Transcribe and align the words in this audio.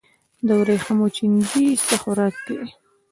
د 0.47 0.49
وریښمو 0.59 1.07
چینجی 1.15 1.65
څه 1.87 1.95
خوراک 2.01 2.35
کوي؟ 2.45 2.69